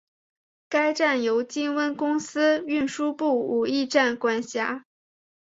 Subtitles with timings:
[0.67, 4.85] 该站由金温公司运输部武义站管辖。